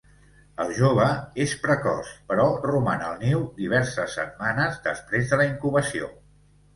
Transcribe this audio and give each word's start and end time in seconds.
El 0.63 0.71
jove 0.75 1.03
és 1.43 1.51
precoç, 1.65 2.07
però 2.31 2.45
roman 2.63 3.03
al 3.09 3.19
niu 3.25 3.41
diverses 3.59 4.15
setmanes 4.21 4.81
després 4.89 5.31
de 5.35 5.39
la 5.43 5.47
incubació. 5.51 6.09